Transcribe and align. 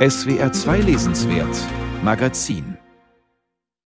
SWR 0.00 0.50
2 0.50 0.80
Lesenswert 0.80 1.54
Magazin 2.02 2.78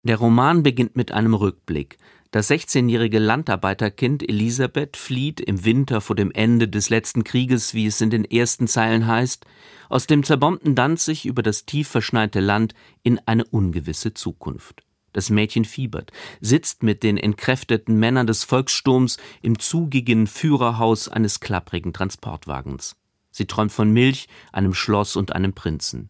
Der 0.04 0.18
Roman 0.18 0.62
beginnt 0.62 0.98
mit 0.98 1.14
einem 1.14 1.34
Rückblick. 1.34 2.00
Das 2.32 2.50
16-jährige 2.50 3.18
Landarbeiterkind 3.18 4.28
Elisabeth 4.28 4.98
flieht 4.98 5.40
im 5.40 5.64
Winter 5.64 6.02
vor 6.02 6.18
dem 6.18 6.30
Ende 6.34 6.68
des 6.68 6.90
letzten 6.90 7.24
Krieges, 7.24 7.74
wie 7.74 7.86
es 7.86 8.02
in 8.02 8.10
den 8.10 8.26
ersten 8.26 8.68
Zeilen 8.68 9.08
heißt, 9.08 9.46
aus 9.88 10.06
dem 10.06 10.26
zerbombten 10.26 10.76
Danzig 10.76 11.26
über 11.26 11.44
das 11.44 11.66
tief 11.66 11.88
verschneite 11.88 12.42
Land 12.42 12.74
in 13.04 13.18
eine 13.26 13.46
ungewisse 13.46 14.14
Zukunft. 14.14 14.84
Das 15.14 15.30
Mädchen 15.30 15.64
fiebert, 15.64 16.12
sitzt 16.42 16.84
mit 16.84 17.04
den 17.04 17.16
entkräfteten 17.16 17.98
Männern 17.98 18.28
des 18.28 18.44
Volkssturms 18.44 19.16
im 19.42 19.60
zugigen 19.60 20.28
Führerhaus 20.28 21.08
eines 21.08 21.40
klapprigen 21.40 21.94
Transportwagens. 21.94 22.98
Sie 23.32 23.46
träumt 23.46 23.72
von 23.72 23.92
Milch, 23.92 24.28
einem 24.52 24.74
Schloss 24.74 25.16
und 25.16 25.34
einem 25.34 25.54
Prinzen. 25.54 26.10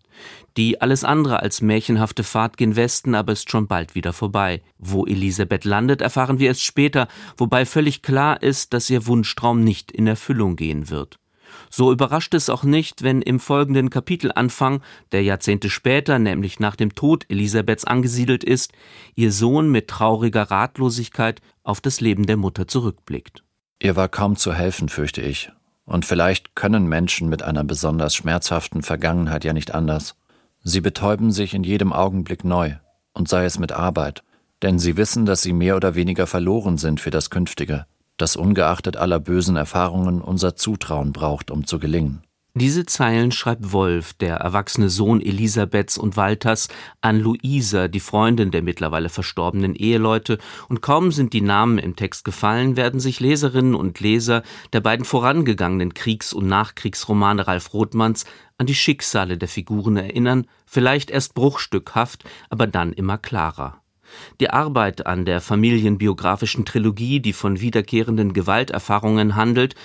Die 0.57 0.81
alles 0.81 1.03
andere 1.03 1.41
als 1.41 1.61
märchenhafte 1.61 2.23
Fahrt 2.23 2.57
gen 2.57 2.75
Westen 2.75 3.15
aber 3.15 3.31
ist 3.31 3.49
schon 3.49 3.67
bald 3.67 3.95
wieder 3.95 4.11
vorbei. 4.11 4.61
Wo 4.77 5.05
Elisabeth 5.05 5.63
landet, 5.63 6.01
erfahren 6.01 6.39
wir 6.39 6.47
erst 6.47 6.63
später, 6.63 7.07
wobei 7.37 7.65
völlig 7.65 8.01
klar 8.01 8.41
ist, 8.41 8.73
dass 8.73 8.89
ihr 8.89 9.05
Wunschtraum 9.05 9.63
nicht 9.63 9.91
in 9.91 10.07
Erfüllung 10.07 10.55
gehen 10.55 10.89
wird. 10.89 11.19
So 11.69 11.91
überrascht 11.91 12.33
es 12.33 12.49
auch 12.49 12.63
nicht, 12.63 13.03
wenn 13.03 13.21
im 13.21 13.39
folgenden 13.39 13.89
Kapitelanfang, 13.89 14.81
der 15.11 15.23
Jahrzehnte 15.23 15.69
später, 15.69 16.19
nämlich 16.19 16.59
nach 16.59 16.75
dem 16.75 16.95
Tod 16.95 17.25
Elisabeths 17.29 17.85
angesiedelt 17.85 18.43
ist, 18.43 18.73
ihr 19.15 19.31
Sohn 19.31 19.69
mit 19.69 19.87
trauriger 19.87 20.43
Ratlosigkeit 20.43 21.41
auf 21.63 21.81
das 21.81 22.01
Leben 22.01 22.25
der 22.25 22.37
Mutter 22.37 22.67
zurückblickt. 22.67 23.43
Ihr 23.79 23.95
war 23.95 24.09
kaum 24.09 24.35
zu 24.35 24.53
helfen, 24.53 24.89
fürchte 24.89 25.21
ich, 25.21 25.51
und 25.85 26.05
vielleicht 26.05 26.55
können 26.55 26.87
Menschen 26.87 27.29
mit 27.29 27.43
einer 27.43 27.63
besonders 27.63 28.15
schmerzhaften 28.15 28.83
Vergangenheit 28.83 29.43
ja 29.43 29.53
nicht 29.53 29.73
anders. 29.73 30.15
Sie 30.63 30.81
betäuben 30.81 31.31
sich 31.31 31.53
in 31.53 31.63
jedem 31.63 31.91
Augenblick 31.91 32.43
neu, 32.43 32.75
und 33.13 33.27
sei 33.27 33.45
es 33.45 33.59
mit 33.59 33.71
Arbeit, 33.71 34.23
denn 34.61 34.79
sie 34.79 34.97
wissen, 34.97 35.25
dass 35.25 35.41
sie 35.41 35.53
mehr 35.53 35.75
oder 35.75 35.95
weniger 35.95 36.27
verloren 36.27 36.77
sind 36.77 36.99
für 36.99 37.09
das 37.09 37.29
Künftige, 37.29 37.85
das 38.17 38.35
ungeachtet 38.35 38.97
aller 38.97 39.19
bösen 39.19 39.55
Erfahrungen 39.55 40.21
unser 40.21 40.55
Zutrauen 40.55 41.11
braucht, 41.11 41.51
um 41.51 41.65
zu 41.65 41.79
gelingen. 41.79 42.23
Diese 42.53 42.85
Zeilen 42.85 43.31
schreibt 43.31 43.71
Wolf, 43.71 44.11
der 44.11 44.35
erwachsene 44.35 44.89
Sohn 44.89 45.21
Elisabeths 45.21 45.97
und 45.97 46.17
Walters, 46.17 46.67
an 46.99 47.17
Luisa, 47.17 47.87
die 47.87 48.01
Freundin 48.01 48.51
der 48.51 48.61
mittlerweile 48.61 49.07
verstorbenen 49.07 49.73
Eheleute, 49.73 50.37
und 50.67 50.81
kaum 50.81 51.13
sind 51.13 51.31
die 51.31 51.39
Namen 51.39 51.77
im 51.77 51.95
Text 51.95 52.25
gefallen, 52.25 52.75
werden 52.75 52.99
sich 52.99 53.21
Leserinnen 53.21 53.73
und 53.73 54.01
Leser 54.01 54.43
der 54.73 54.81
beiden 54.81 55.05
vorangegangenen 55.05 55.93
Kriegs- 55.93 56.33
und 56.33 56.47
Nachkriegsromane 56.47 57.47
Ralf 57.47 57.73
Rothmanns 57.73 58.25
an 58.57 58.65
die 58.65 58.75
Schicksale 58.75 59.37
der 59.37 59.47
Figuren 59.47 59.95
erinnern, 59.95 60.45
vielleicht 60.65 61.09
erst 61.09 61.35
bruchstückhaft, 61.35 62.25
aber 62.49 62.67
dann 62.67 62.91
immer 62.91 63.17
klarer. 63.17 63.81
Die 64.41 64.49
Arbeit 64.49 65.05
an 65.05 65.23
der 65.23 65.39
familienbiografischen 65.39 66.65
Trilogie, 66.65 67.21
die 67.21 67.31
von 67.31 67.61
wiederkehrenden 67.61 68.33
Gewalterfahrungen 68.33 69.37
handelt, 69.37 69.75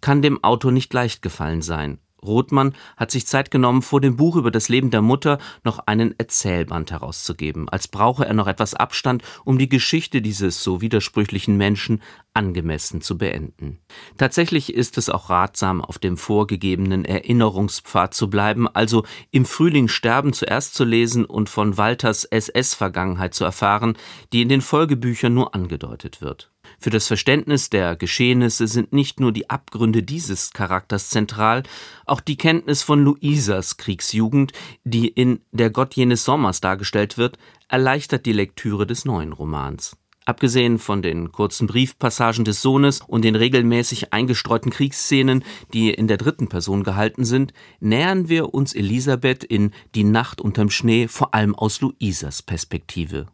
kann 0.00 0.22
dem 0.22 0.42
Autor 0.42 0.72
nicht 0.72 0.92
leicht 0.92 1.22
gefallen 1.22 1.62
sein. 1.62 2.00
Rothmann 2.22 2.74
hat 2.96 3.10
sich 3.10 3.26
Zeit 3.26 3.50
genommen, 3.50 3.82
vor 3.82 4.00
dem 4.00 4.16
Buch 4.16 4.36
über 4.36 4.50
das 4.50 4.68
Leben 4.68 4.90
der 4.90 5.02
Mutter 5.02 5.38
noch 5.64 5.80
einen 5.86 6.18
Erzählband 6.18 6.90
herauszugeben, 6.90 7.68
als 7.68 7.88
brauche 7.88 8.26
er 8.26 8.34
noch 8.34 8.46
etwas 8.46 8.74
Abstand, 8.74 9.22
um 9.44 9.58
die 9.58 9.68
Geschichte 9.68 10.22
dieses 10.22 10.62
so 10.62 10.80
widersprüchlichen 10.80 11.56
Menschen 11.56 12.02
angemessen 12.34 13.00
zu 13.00 13.16
beenden. 13.16 13.78
Tatsächlich 14.18 14.74
ist 14.74 14.98
es 14.98 15.08
auch 15.08 15.30
ratsam, 15.30 15.80
auf 15.80 15.98
dem 15.98 16.16
vorgegebenen 16.16 17.04
Erinnerungspfad 17.04 18.12
zu 18.12 18.28
bleiben, 18.28 18.68
also 18.68 19.04
im 19.30 19.44
Frühling 19.44 19.88
Sterben 19.88 20.32
zuerst 20.32 20.74
zu 20.74 20.84
lesen 20.84 21.24
und 21.24 21.48
von 21.48 21.78
Walters 21.78 22.24
SS-Vergangenheit 22.24 23.34
zu 23.34 23.44
erfahren, 23.44 23.96
die 24.32 24.42
in 24.42 24.48
den 24.48 24.60
Folgebüchern 24.60 25.32
nur 25.32 25.54
angedeutet 25.54 26.20
wird. 26.20 26.50
Für 26.78 26.90
das 26.90 27.06
Verständnis 27.06 27.70
der 27.70 27.96
Geschehnisse 27.96 28.66
sind 28.66 28.92
nicht 28.92 29.18
nur 29.20 29.32
die 29.32 29.50
Abgründe 29.50 30.02
dieses 30.02 30.52
Charakters 30.52 31.10
zentral, 31.10 31.62
auch 32.04 32.20
die 32.20 32.36
Kenntnis 32.36 32.82
von 32.82 33.02
Luisas 33.02 33.76
Kriegsjugend, 33.76 34.52
die 34.84 35.08
in 35.08 35.40
Der 35.52 35.70
Gott 35.70 35.94
jenes 35.94 36.24
Sommers 36.24 36.60
dargestellt 36.60 37.18
wird, 37.18 37.38
erleichtert 37.68 38.26
die 38.26 38.32
Lektüre 38.32 38.86
des 38.86 39.04
neuen 39.04 39.32
Romans. 39.32 39.96
Abgesehen 40.26 40.80
von 40.80 41.02
den 41.02 41.30
kurzen 41.30 41.68
Briefpassagen 41.68 42.44
des 42.44 42.60
Sohnes 42.60 43.00
und 43.00 43.22
den 43.22 43.36
regelmäßig 43.36 44.12
eingestreuten 44.12 44.72
Kriegsszenen, 44.72 45.44
die 45.72 45.90
in 45.90 46.08
der 46.08 46.16
dritten 46.16 46.48
Person 46.48 46.82
gehalten 46.82 47.24
sind, 47.24 47.52
nähern 47.78 48.28
wir 48.28 48.52
uns 48.52 48.74
Elisabeth 48.74 49.44
in 49.44 49.70
Die 49.94 50.02
Nacht 50.02 50.40
unterm 50.40 50.68
Schnee 50.68 51.06
vor 51.06 51.32
allem 51.32 51.54
aus 51.54 51.80
Luisas 51.80 52.42
Perspektive. 52.42 53.28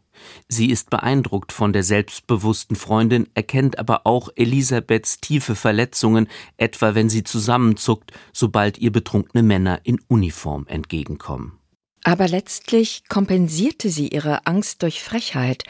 Sie 0.49 0.71
ist 0.71 0.91
beeindruckt 0.91 1.53
von 1.53 1.72
der 1.72 1.83
selbstbewussten 1.83 2.77
Freundin, 2.77 3.28
erkennt 3.34 3.78
aber 3.78 4.06
auch 4.06 4.28
Elisabeths 4.37 5.21
tiefe 5.21 5.55
Verletzungen, 5.55 6.28
etwa 6.56 6.94
wenn 6.94 7.09
sie 7.09 7.25
zusammenzuckt, 7.25 8.12
sobald 8.33 8.78
ihr 8.78 8.93
betrunkene 8.93 9.43
Männer 9.43 9.81
in 9.84 10.00
Uniform 10.09 10.66
entgegenkommen. 10.69 11.59
Aber 12.05 12.28
letztlich 12.28 13.05
kompensierte 13.09 13.88
sie 13.88 14.09
ihre 14.09 14.47
Angst 14.47 14.83
durch 14.83 15.03
Frechheit, 15.03 15.65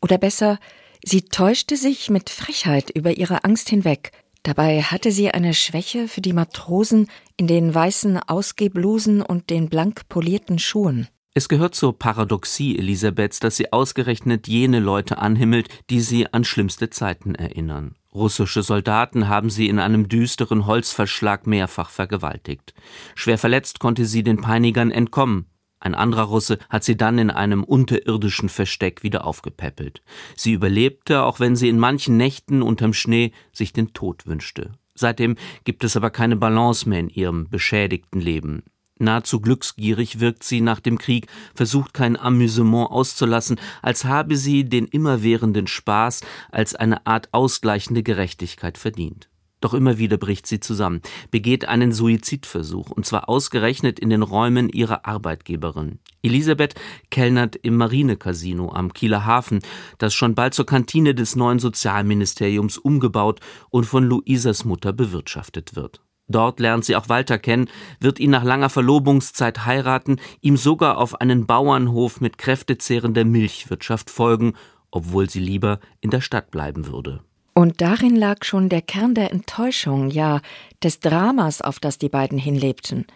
oder 0.00 0.18
besser, 0.18 0.58
sie 1.02 1.22
täuschte 1.22 1.76
sich 1.76 2.10
mit 2.10 2.30
Frechheit 2.30 2.90
über 2.90 3.16
ihre 3.16 3.44
Angst 3.44 3.68
hinweg. 3.68 4.12
Dabei 4.42 4.82
hatte 4.82 5.10
sie 5.10 5.30
eine 5.30 5.54
Schwäche 5.54 6.08
für 6.08 6.20
die 6.20 6.34
Matrosen 6.34 7.08
in 7.38 7.46
den 7.46 7.74
weißen 7.74 8.18
Ausgehblusen 8.18 9.22
und 9.22 9.48
den 9.48 9.70
blank 9.70 10.08
polierten 10.10 10.58
Schuhen. 10.58 11.08
Es 11.36 11.48
gehört 11.48 11.74
zur 11.74 11.98
Paradoxie 11.98 12.78
Elisabeths, 12.78 13.40
dass 13.40 13.56
sie 13.56 13.72
ausgerechnet 13.72 14.46
jene 14.46 14.78
Leute 14.78 15.18
anhimmelt, 15.18 15.68
die 15.90 16.00
sie 16.00 16.32
an 16.32 16.44
schlimmste 16.44 16.90
Zeiten 16.90 17.34
erinnern. 17.34 17.96
Russische 18.14 18.62
Soldaten 18.62 19.26
haben 19.26 19.50
sie 19.50 19.68
in 19.68 19.80
einem 19.80 20.08
düsteren 20.08 20.66
Holzverschlag 20.66 21.48
mehrfach 21.48 21.90
vergewaltigt. 21.90 22.72
Schwer 23.16 23.36
verletzt 23.36 23.80
konnte 23.80 24.06
sie 24.06 24.22
den 24.22 24.40
Peinigern 24.40 24.92
entkommen. 24.92 25.46
Ein 25.80 25.96
anderer 25.96 26.22
Russe 26.22 26.58
hat 26.70 26.84
sie 26.84 26.96
dann 26.96 27.18
in 27.18 27.30
einem 27.30 27.64
unterirdischen 27.64 28.48
Versteck 28.48 29.02
wieder 29.02 29.26
aufgepäppelt. 29.26 30.02
Sie 30.36 30.52
überlebte, 30.52 31.24
auch 31.24 31.40
wenn 31.40 31.56
sie 31.56 31.68
in 31.68 31.80
manchen 31.80 32.16
Nächten 32.16 32.62
unterm 32.62 32.92
Schnee 32.92 33.32
sich 33.52 33.72
den 33.72 33.92
Tod 33.92 34.28
wünschte. 34.28 34.70
Seitdem 34.94 35.34
gibt 35.64 35.82
es 35.82 35.96
aber 35.96 36.10
keine 36.10 36.36
Balance 36.36 36.88
mehr 36.88 37.00
in 37.00 37.08
ihrem 37.08 37.50
beschädigten 37.50 38.20
Leben. 38.20 38.62
Nahezu 38.98 39.40
glücksgierig 39.40 40.20
wirkt 40.20 40.44
sie 40.44 40.60
nach 40.60 40.80
dem 40.80 40.98
Krieg, 40.98 41.26
versucht 41.54 41.94
kein 41.94 42.16
Amüsement 42.16 42.90
auszulassen, 42.90 43.58
als 43.82 44.04
habe 44.04 44.36
sie 44.36 44.64
den 44.64 44.86
immerwährenden 44.86 45.66
Spaß 45.66 46.20
als 46.50 46.74
eine 46.74 47.06
Art 47.06 47.28
ausgleichende 47.32 48.02
Gerechtigkeit 48.02 48.78
verdient. 48.78 49.28
Doch 49.64 49.72
immer 49.72 49.96
wieder 49.96 50.18
bricht 50.18 50.46
sie 50.46 50.60
zusammen, 50.60 51.00
begeht 51.30 51.66
einen 51.66 51.90
Suizidversuch, 51.90 52.90
und 52.90 53.06
zwar 53.06 53.30
ausgerechnet 53.30 53.98
in 53.98 54.10
den 54.10 54.20
Räumen 54.20 54.68
ihrer 54.68 55.06
Arbeitgeberin. 55.06 56.00
Elisabeth 56.22 56.74
kellnert 57.10 57.56
im 57.56 57.76
Marinecasino 57.76 58.70
am 58.70 58.92
Kieler 58.92 59.24
Hafen, 59.24 59.60
das 59.96 60.12
schon 60.12 60.34
bald 60.34 60.52
zur 60.52 60.66
Kantine 60.66 61.14
des 61.14 61.34
neuen 61.34 61.60
Sozialministeriums 61.60 62.76
umgebaut 62.76 63.40
und 63.70 63.84
von 63.84 64.04
Luisas 64.04 64.66
Mutter 64.66 64.92
bewirtschaftet 64.92 65.74
wird. 65.74 66.03
Dort 66.28 66.58
lernt 66.58 66.84
sie 66.84 66.96
auch 66.96 67.08
Walter 67.08 67.38
kennen, 67.38 67.68
wird 68.00 68.18
ihn 68.18 68.30
nach 68.30 68.44
langer 68.44 68.70
Verlobungszeit 68.70 69.66
heiraten, 69.66 70.20
ihm 70.40 70.56
sogar 70.56 70.98
auf 70.98 71.20
einen 71.20 71.46
Bauernhof 71.46 72.20
mit 72.20 72.38
kräftezehrender 72.38 73.24
Milchwirtschaft 73.24 74.10
folgen, 74.10 74.54
obwohl 74.90 75.28
sie 75.28 75.40
lieber 75.40 75.80
in 76.00 76.10
der 76.10 76.20
Stadt 76.20 76.50
bleiben 76.50 76.86
würde. 76.86 77.20
Und 77.52 77.80
darin 77.80 78.16
lag 78.16 78.44
schon 78.44 78.68
der 78.68 78.82
Kern 78.82 79.14
der 79.14 79.30
Enttäuschung, 79.30 80.10
ja, 80.10 80.40
des 80.82 81.00
Dramas, 81.00 81.60
auf 81.60 81.78
das 81.78 81.98
die 81.98 82.08
beiden 82.08 82.38
hinlebten. 82.38 83.06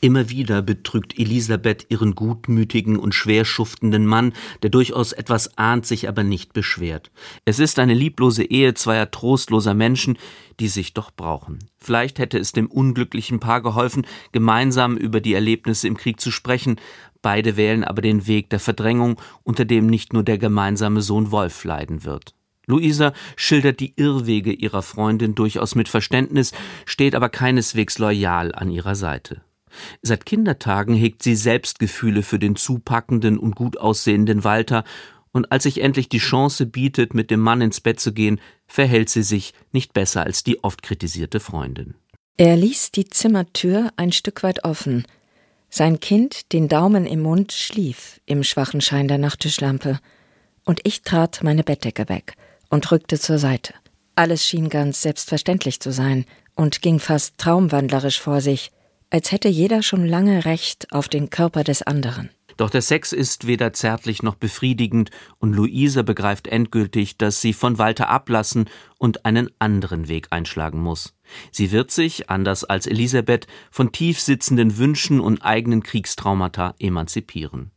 Immer 0.00 0.30
wieder 0.30 0.62
betrügt 0.62 1.18
Elisabeth 1.18 1.86
ihren 1.88 2.14
gutmütigen 2.14 2.98
und 2.98 3.16
schwer 3.16 3.44
schuftenden 3.44 4.06
Mann, 4.06 4.32
der 4.62 4.70
durchaus 4.70 5.12
etwas 5.12 5.58
ahnt, 5.58 5.86
sich 5.86 6.08
aber 6.08 6.22
nicht 6.22 6.52
beschwert. 6.52 7.10
Es 7.44 7.58
ist 7.58 7.80
eine 7.80 7.94
lieblose 7.94 8.44
Ehe 8.44 8.74
zweier 8.74 9.10
trostloser 9.10 9.74
Menschen, 9.74 10.16
die 10.60 10.68
sich 10.68 10.94
doch 10.94 11.10
brauchen. 11.10 11.58
Vielleicht 11.78 12.20
hätte 12.20 12.38
es 12.38 12.52
dem 12.52 12.68
unglücklichen 12.68 13.40
Paar 13.40 13.60
geholfen, 13.60 14.06
gemeinsam 14.30 14.96
über 14.96 15.20
die 15.20 15.34
Erlebnisse 15.34 15.88
im 15.88 15.96
Krieg 15.96 16.20
zu 16.20 16.30
sprechen. 16.30 16.76
Beide 17.20 17.56
wählen 17.56 17.82
aber 17.82 18.00
den 18.00 18.28
Weg 18.28 18.50
der 18.50 18.60
Verdrängung, 18.60 19.20
unter 19.42 19.64
dem 19.64 19.86
nicht 19.86 20.12
nur 20.12 20.22
der 20.22 20.38
gemeinsame 20.38 21.02
Sohn 21.02 21.32
Wolf 21.32 21.64
leiden 21.64 22.04
wird. 22.04 22.34
Luisa 22.66 23.14
schildert 23.34 23.80
die 23.80 23.94
Irrwege 23.96 24.52
ihrer 24.52 24.82
Freundin 24.82 25.34
durchaus 25.34 25.74
mit 25.74 25.88
Verständnis, 25.88 26.52
steht 26.84 27.16
aber 27.16 27.30
keineswegs 27.30 27.98
loyal 27.98 28.54
an 28.54 28.70
ihrer 28.70 28.94
Seite. 28.94 29.42
Seit 30.02 30.26
Kindertagen 30.26 30.94
hegt 30.94 31.22
sie 31.22 31.36
Selbstgefühle 31.36 32.22
für 32.22 32.38
den 32.38 32.56
zupackenden 32.56 33.38
und 33.38 33.56
gut 33.56 33.78
aussehenden 33.78 34.44
Walter, 34.44 34.84
und 35.32 35.52
als 35.52 35.64
sich 35.64 35.82
endlich 35.82 36.08
die 36.08 36.18
Chance 36.18 36.66
bietet, 36.66 37.14
mit 37.14 37.30
dem 37.30 37.40
Mann 37.40 37.60
ins 37.60 37.80
Bett 37.80 38.00
zu 38.00 38.12
gehen, 38.12 38.40
verhält 38.66 39.08
sie 39.08 39.22
sich 39.22 39.52
nicht 39.72 39.92
besser 39.92 40.24
als 40.24 40.42
die 40.42 40.64
oft 40.64 40.82
kritisierte 40.82 41.38
Freundin. 41.38 41.94
Er 42.36 42.56
ließ 42.56 42.92
die 42.92 43.08
Zimmertür 43.08 43.90
ein 43.96 44.12
Stück 44.12 44.42
weit 44.42 44.64
offen. 44.64 45.06
Sein 45.70 46.00
Kind, 46.00 46.52
den 46.52 46.68
Daumen 46.68 47.04
im 47.04 47.20
Mund, 47.20 47.52
schlief 47.52 48.20
im 48.26 48.42
schwachen 48.42 48.80
Schein 48.80 49.08
der 49.08 49.18
Nachttischlampe, 49.18 49.98
und 50.64 50.80
ich 50.84 51.02
trat 51.02 51.42
meine 51.42 51.64
Bettdecke 51.64 52.08
weg 52.08 52.34
und 52.70 52.90
rückte 52.90 53.18
zur 53.18 53.38
Seite. 53.38 53.74
Alles 54.14 54.46
schien 54.46 54.68
ganz 54.68 55.02
selbstverständlich 55.02 55.80
zu 55.80 55.92
sein 55.92 56.24
und 56.54 56.82
ging 56.82 56.98
fast 56.98 57.38
traumwandlerisch 57.38 58.20
vor 58.20 58.40
sich, 58.40 58.70
als 59.10 59.32
hätte 59.32 59.48
jeder 59.48 59.82
schon 59.82 60.04
lange 60.06 60.44
Recht 60.44 60.92
auf 60.92 61.08
den 61.08 61.30
Körper 61.30 61.64
des 61.64 61.82
anderen. 61.82 62.30
Doch 62.58 62.70
der 62.70 62.82
Sex 62.82 63.12
ist 63.12 63.46
weder 63.46 63.72
zärtlich 63.72 64.24
noch 64.24 64.34
befriedigend 64.34 65.10
und 65.38 65.52
Luisa 65.52 66.02
begreift 66.02 66.48
endgültig, 66.48 67.16
dass 67.16 67.40
sie 67.40 67.52
von 67.52 67.78
Walter 67.78 68.08
ablassen 68.08 68.68
und 68.98 69.24
einen 69.24 69.48
anderen 69.60 70.08
Weg 70.08 70.26
einschlagen 70.30 70.80
muss. 70.80 71.14
Sie 71.52 71.70
wird 71.70 71.92
sich, 71.92 72.28
anders 72.30 72.64
als 72.64 72.88
Elisabeth, 72.88 73.46
von 73.70 73.92
tief 73.92 74.18
sitzenden 74.18 74.76
Wünschen 74.76 75.20
und 75.20 75.42
eigenen 75.42 75.84
Kriegstraumata 75.84 76.74
emanzipieren. 76.80 77.70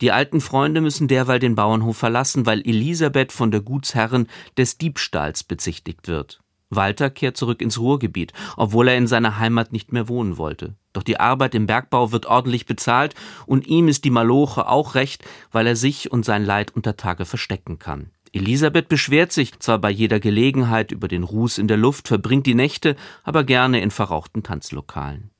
Die 0.00 0.12
alten 0.12 0.40
Freunde 0.40 0.80
müssen 0.82 1.08
derweil 1.08 1.40
den 1.40 1.56
Bauernhof 1.56 1.96
verlassen, 1.96 2.46
weil 2.46 2.60
Elisabeth 2.60 3.32
von 3.32 3.50
der 3.50 3.60
Gutsherrin 3.60 4.28
des 4.56 4.78
Diebstahls 4.78 5.42
bezichtigt 5.42 6.06
wird. 6.06 6.38
Walter 6.70 7.10
kehrt 7.10 7.36
zurück 7.36 7.62
ins 7.62 7.78
Ruhrgebiet, 7.78 8.32
obwohl 8.56 8.88
er 8.88 8.96
in 8.96 9.06
seiner 9.06 9.38
Heimat 9.38 9.72
nicht 9.72 9.92
mehr 9.92 10.08
wohnen 10.08 10.36
wollte. 10.36 10.76
Doch 10.92 11.02
die 11.02 11.20
Arbeit 11.20 11.54
im 11.54 11.66
Bergbau 11.66 12.12
wird 12.12 12.26
ordentlich 12.26 12.66
bezahlt 12.66 13.14
und 13.46 13.66
ihm 13.66 13.88
ist 13.88 14.04
die 14.04 14.10
Maloche 14.10 14.68
auch 14.68 14.94
recht, 14.94 15.24
weil 15.50 15.66
er 15.66 15.76
sich 15.76 16.12
und 16.12 16.24
sein 16.24 16.44
Leid 16.44 16.74
unter 16.74 16.96
Tage 16.96 17.24
verstecken 17.24 17.78
kann. 17.78 18.10
Elisabeth 18.32 18.88
beschwert 18.88 19.32
sich 19.32 19.58
zwar 19.58 19.78
bei 19.78 19.90
jeder 19.90 20.20
Gelegenheit 20.20 20.92
über 20.92 21.08
den 21.08 21.22
Ruß 21.22 21.58
in 21.58 21.68
der 21.68 21.78
Luft, 21.78 22.08
verbringt 22.08 22.46
die 22.46 22.54
Nächte 22.54 22.96
aber 23.24 23.44
gerne 23.44 23.80
in 23.80 23.90
verrauchten 23.90 24.42
Tanzlokalen. 24.42 25.30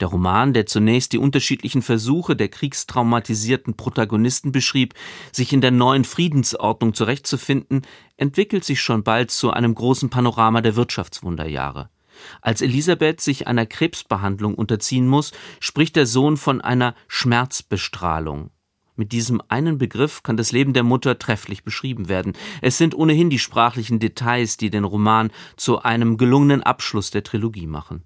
Der 0.00 0.08
Roman, 0.08 0.52
der 0.52 0.66
zunächst 0.66 1.12
die 1.12 1.18
unterschiedlichen 1.18 1.82
Versuche 1.82 2.36
der 2.36 2.48
kriegstraumatisierten 2.48 3.76
Protagonisten 3.76 4.52
beschrieb, 4.52 4.94
sich 5.32 5.52
in 5.52 5.60
der 5.60 5.70
neuen 5.70 6.04
Friedensordnung 6.04 6.94
zurechtzufinden, 6.94 7.82
entwickelt 8.16 8.64
sich 8.64 8.80
schon 8.80 9.02
bald 9.02 9.30
zu 9.30 9.50
einem 9.50 9.74
großen 9.74 10.10
Panorama 10.10 10.60
der 10.60 10.76
Wirtschaftswunderjahre. 10.76 11.90
Als 12.40 12.62
Elisabeth 12.62 13.20
sich 13.20 13.46
einer 13.46 13.66
Krebsbehandlung 13.66 14.54
unterziehen 14.54 15.06
muss, 15.06 15.32
spricht 15.60 15.96
der 15.96 16.06
Sohn 16.06 16.36
von 16.36 16.60
einer 16.60 16.94
Schmerzbestrahlung. 17.06 18.50
Mit 18.98 19.12
diesem 19.12 19.40
einen 19.46 19.78
Begriff 19.78 20.24
kann 20.24 20.36
das 20.36 20.50
Leben 20.50 20.72
der 20.72 20.82
Mutter 20.82 21.20
trefflich 21.20 21.62
beschrieben 21.62 22.08
werden. 22.08 22.32
Es 22.62 22.78
sind 22.78 22.96
ohnehin 22.96 23.30
die 23.30 23.38
sprachlichen 23.38 24.00
Details, 24.00 24.56
die 24.56 24.70
den 24.70 24.82
Roman 24.82 25.30
zu 25.56 25.82
einem 25.82 26.16
gelungenen 26.16 26.64
Abschluss 26.64 27.12
der 27.12 27.22
Trilogie 27.22 27.68
machen. 27.68 28.02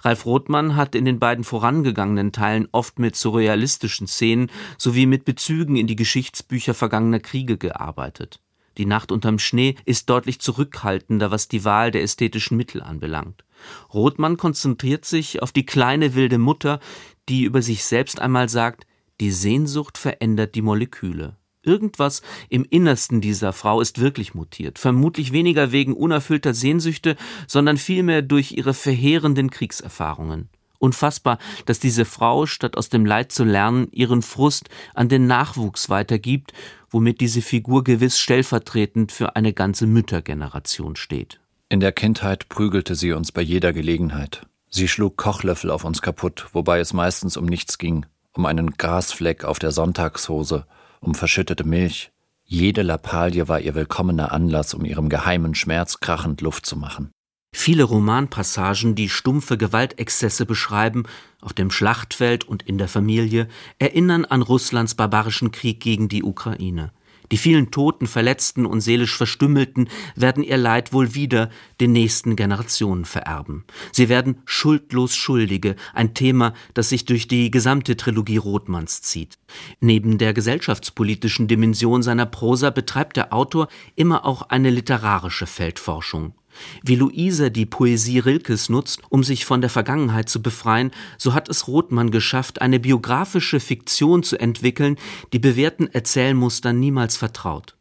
Ralf 0.00 0.26
Rothmann 0.26 0.76
hat 0.76 0.94
in 0.94 1.04
den 1.04 1.18
beiden 1.18 1.44
vorangegangenen 1.44 2.32
Teilen 2.32 2.68
oft 2.72 2.98
mit 2.98 3.16
surrealistischen 3.16 4.06
Szenen 4.06 4.50
sowie 4.78 5.06
mit 5.06 5.24
Bezügen 5.24 5.76
in 5.76 5.86
die 5.86 5.96
Geschichtsbücher 5.96 6.74
vergangener 6.74 7.20
Kriege 7.20 7.58
gearbeitet. 7.58 8.40
Die 8.78 8.86
Nacht 8.86 9.10
unterm 9.10 9.38
Schnee 9.38 9.76
ist 9.84 10.10
deutlich 10.10 10.40
zurückhaltender, 10.40 11.30
was 11.30 11.48
die 11.48 11.64
Wahl 11.64 11.90
der 11.90 12.02
ästhetischen 12.02 12.56
Mittel 12.56 12.82
anbelangt. 12.82 13.44
Rothmann 13.92 14.36
konzentriert 14.36 15.04
sich 15.04 15.42
auf 15.42 15.52
die 15.52 15.64
kleine 15.64 16.14
wilde 16.14 16.38
Mutter, 16.38 16.80
die 17.28 17.44
über 17.44 17.62
sich 17.62 17.84
selbst 17.84 18.20
einmal 18.20 18.48
sagt, 18.48 18.86
die 19.20 19.30
Sehnsucht 19.30 19.96
verändert 19.96 20.54
die 20.54 20.62
Moleküle. 20.62 21.36
Irgendwas 21.66 22.22
im 22.48 22.64
Innersten 22.64 23.20
dieser 23.20 23.52
Frau 23.52 23.80
ist 23.80 24.00
wirklich 24.00 24.34
mutiert, 24.34 24.78
vermutlich 24.78 25.32
weniger 25.32 25.72
wegen 25.72 25.94
unerfüllter 25.94 26.54
Sehnsüchte, 26.54 27.16
sondern 27.48 27.76
vielmehr 27.76 28.22
durch 28.22 28.52
ihre 28.52 28.72
verheerenden 28.72 29.50
Kriegserfahrungen. 29.50 30.48
Unfassbar, 30.78 31.38
dass 31.64 31.80
diese 31.80 32.04
Frau, 32.04 32.46
statt 32.46 32.76
aus 32.76 32.88
dem 32.88 33.04
Leid 33.04 33.32
zu 33.32 33.42
lernen, 33.42 33.88
ihren 33.90 34.22
Frust 34.22 34.68
an 34.94 35.08
den 35.08 35.26
Nachwuchs 35.26 35.88
weitergibt, 35.88 36.52
womit 36.90 37.20
diese 37.20 37.42
Figur 37.42 37.82
gewiss 37.82 38.20
stellvertretend 38.20 39.10
für 39.10 39.34
eine 39.34 39.52
ganze 39.52 39.88
Müttergeneration 39.88 40.94
steht. 40.94 41.40
In 41.68 41.80
der 41.80 41.92
Kindheit 41.92 42.48
prügelte 42.48 42.94
sie 42.94 43.12
uns 43.12 43.32
bei 43.32 43.42
jeder 43.42 43.72
Gelegenheit. 43.72 44.46
Sie 44.68 44.86
schlug 44.86 45.16
Kochlöffel 45.16 45.70
auf 45.70 45.84
uns 45.84 46.00
kaputt, 46.00 46.46
wobei 46.52 46.78
es 46.78 46.92
meistens 46.92 47.36
um 47.36 47.46
nichts 47.46 47.78
ging, 47.78 48.06
um 48.34 48.46
einen 48.46 48.72
Grasfleck 48.72 49.44
auf 49.44 49.58
der 49.58 49.72
Sonntagshose 49.72 50.64
um 51.00 51.14
verschüttete 51.14 51.64
Milch. 51.64 52.10
Jede 52.44 52.82
Lappalie 52.82 53.48
war 53.48 53.60
ihr 53.60 53.74
willkommener 53.74 54.32
Anlass, 54.32 54.72
um 54.74 54.84
ihrem 54.84 55.08
geheimen 55.08 55.54
Schmerz 55.54 56.00
krachend 56.00 56.40
Luft 56.40 56.64
zu 56.66 56.76
machen. 56.76 57.10
Viele 57.52 57.84
Romanpassagen, 57.84 58.94
die 58.94 59.08
stumpfe 59.08 59.56
Gewaltexzesse 59.56 60.44
beschreiben, 60.44 61.04
auf 61.40 61.54
dem 61.54 61.70
Schlachtfeld 61.70 62.44
und 62.44 62.62
in 62.62 62.76
der 62.78 62.86
Familie, 62.86 63.48
erinnern 63.78 64.24
an 64.26 64.42
Russlands 64.42 64.94
barbarischen 64.94 65.52
Krieg 65.52 65.80
gegen 65.80 66.08
die 66.08 66.22
Ukraine. 66.22 66.92
Die 67.32 67.36
vielen 67.36 67.70
Toten, 67.70 68.06
Verletzten 68.06 68.66
und 68.66 68.80
seelisch 68.80 69.16
Verstümmelten 69.16 69.88
werden 70.14 70.42
ihr 70.42 70.56
Leid 70.56 70.92
wohl 70.92 71.14
wieder 71.14 71.50
den 71.80 71.92
nächsten 71.92 72.36
Generationen 72.36 73.04
vererben. 73.04 73.64
Sie 73.92 74.08
werden 74.08 74.38
schuldlos 74.44 75.14
Schuldige, 75.16 75.76
ein 75.94 76.14
Thema, 76.14 76.54
das 76.74 76.88
sich 76.88 77.04
durch 77.04 77.28
die 77.28 77.50
gesamte 77.50 77.96
Trilogie 77.96 78.36
Rothmanns 78.36 79.02
zieht. 79.02 79.38
Neben 79.80 80.18
der 80.18 80.34
gesellschaftspolitischen 80.34 81.48
Dimension 81.48 82.02
seiner 82.02 82.26
Prosa 82.26 82.70
betreibt 82.70 83.16
der 83.16 83.32
Autor 83.32 83.68
immer 83.94 84.24
auch 84.24 84.42
eine 84.42 84.70
literarische 84.70 85.46
Feldforschung. 85.46 86.34
Wie 86.82 86.96
Luise 86.96 87.50
die 87.50 87.66
Poesie 87.66 88.18
Rilkes 88.18 88.68
nutzt, 88.68 89.00
um 89.08 89.24
sich 89.24 89.44
von 89.44 89.60
der 89.60 89.70
Vergangenheit 89.70 90.28
zu 90.28 90.42
befreien, 90.42 90.90
so 91.18 91.34
hat 91.34 91.48
es 91.48 91.68
Rothmann 91.68 92.10
geschafft, 92.10 92.60
eine 92.60 92.80
biografische 92.80 93.60
Fiktion 93.60 94.22
zu 94.22 94.38
entwickeln, 94.38 94.96
die 95.32 95.38
bewährten 95.38 95.92
Erzählmustern 95.92 96.78
niemals 96.78 97.16
vertraut. 97.16 97.76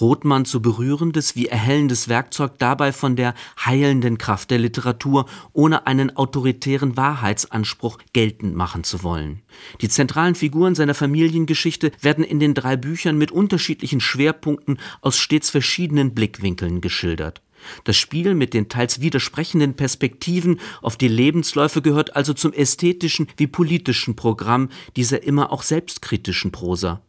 Rothmann 0.00 0.44
zu 0.44 0.60
berührendes 0.60 1.36
wie 1.36 1.46
erhellendes 1.46 2.08
Werkzeug 2.08 2.58
dabei 2.58 2.92
von 2.92 3.16
der 3.16 3.34
heilenden 3.64 4.18
Kraft 4.18 4.50
der 4.50 4.58
Literatur, 4.58 5.26
ohne 5.52 5.86
einen 5.86 6.16
autoritären 6.16 6.96
Wahrheitsanspruch 6.96 7.98
geltend 8.12 8.54
machen 8.54 8.84
zu 8.84 9.02
wollen. 9.02 9.42
Die 9.80 9.88
zentralen 9.88 10.34
Figuren 10.34 10.74
seiner 10.74 10.94
Familiengeschichte 10.94 11.92
werden 12.00 12.24
in 12.24 12.40
den 12.40 12.54
drei 12.54 12.76
Büchern 12.76 13.18
mit 13.18 13.30
unterschiedlichen 13.30 14.00
Schwerpunkten 14.00 14.78
aus 15.00 15.18
stets 15.18 15.50
verschiedenen 15.50 16.14
Blickwinkeln 16.14 16.80
geschildert. 16.80 17.40
Das 17.84 17.96
Spiel 17.96 18.34
mit 18.34 18.54
den 18.54 18.68
teils 18.68 19.00
widersprechenden 19.00 19.74
Perspektiven 19.74 20.60
auf 20.80 20.96
die 20.96 21.08
Lebensläufe 21.08 21.82
gehört 21.82 22.16
also 22.16 22.34
zum 22.34 22.52
ästhetischen 22.52 23.28
wie 23.36 23.46
politischen 23.46 24.16
Programm 24.16 24.68
dieser 24.96 25.22
immer 25.22 25.52
auch 25.52 25.62
selbstkritischen 25.62 26.52
Prosa. 26.52 27.02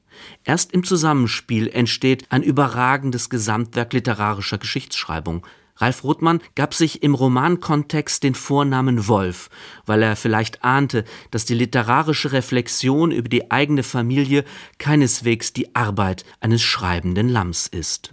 Erst 0.44 0.74
im 0.74 0.84
Zusammenspiel 0.84 1.68
entsteht 1.68 2.26
ein 2.30 2.44
überragendes 2.44 3.30
Gesamtwerk 3.30 3.94
literarischer 3.94 4.58
Geschichtsschreibung. 4.58 5.46
Ralf 5.78 6.04
Rothmann 6.04 6.40
gab 6.56 6.74
sich 6.76 7.02
im 7.02 7.16
Romankontext 7.16 8.22
den 8.22 8.36
Vornamen 8.36 9.08
Wolf, 9.08 9.50
weil 9.86 10.04
er 10.04 10.16
vielleicht 10.16 10.64
ahnte, 10.64 11.04
dass 11.32 11.46
die 11.46 11.56
literarische 11.56 12.32
Reflexion 12.32 13.12
über 13.12 13.28
die 13.28 13.50
eigene 13.50 13.82
Familie 13.82 14.46
keineswegs 14.78 15.52
die 15.52 15.74
Arbeit 15.76 16.26
eines 16.42 16.62
schreibenden 16.62 17.28
Lamms 17.28 17.68
ist. 17.68 18.12